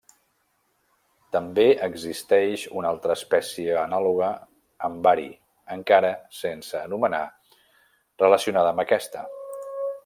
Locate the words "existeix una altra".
1.87-3.17